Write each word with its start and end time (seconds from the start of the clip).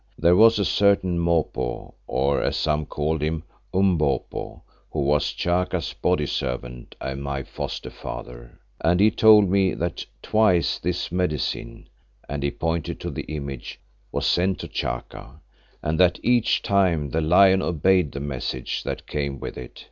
There 0.17 0.35
was 0.35 0.57
a 0.57 0.65
certain 0.65 1.19
Mopo, 1.19 1.93
or 2.07 2.41
as 2.41 2.57
some 2.57 2.87
called 2.87 3.21
him, 3.21 3.43
Umbopo, 3.71 4.63
who 4.89 5.01
was 5.01 5.31
Chaka's 5.31 5.93
body 5.93 6.25
servant 6.25 6.95
and 6.99 7.21
my 7.21 7.43
foster 7.43 7.91
father, 7.91 8.57
and 8.83 8.99
he 8.99 9.11
told 9.11 9.47
me 9.47 9.75
that 9.75 10.03
twice 10.23 10.79
this 10.79 11.11
Medicine," 11.11 11.87
and 12.27 12.41
he 12.41 12.49
pointed 12.49 12.99
to 13.01 13.11
the 13.11 13.25
image, 13.25 13.79
"was 14.11 14.25
sent 14.25 14.57
to 14.61 14.67
Chaka, 14.67 15.39
and 15.83 15.99
that 15.99 16.19
each 16.23 16.63
time 16.63 17.11
the 17.11 17.21
Lion 17.21 17.61
obeyed 17.61 18.11
the 18.11 18.19
message 18.19 18.81
that 18.81 19.05
came 19.05 19.39
with 19.39 19.55
it. 19.55 19.79